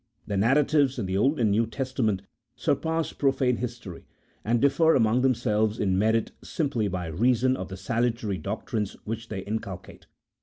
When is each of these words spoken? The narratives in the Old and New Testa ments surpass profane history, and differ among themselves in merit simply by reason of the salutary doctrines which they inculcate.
The 0.25 0.35
narratives 0.35 0.97
in 0.97 1.05
the 1.05 1.15
Old 1.15 1.39
and 1.39 1.51
New 1.51 1.67
Testa 1.67 2.01
ments 2.01 2.23
surpass 2.55 3.13
profane 3.13 3.57
history, 3.57 4.05
and 4.43 4.59
differ 4.59 4.95
among 4.95 5.21
themselves 5.21 5.79
in 5.79 5.95
merit 5.95 6.31
simply 6.43 6.87
by 6.87 7.05
reason 7.05 7.55
of 7.55 7.67
the 7.67 7.77
salutary 7.77 8.39
doctrines 8.39 8.93
which 9.03 9.29
they 9.29 9.41
inculcate. 9.41 10.07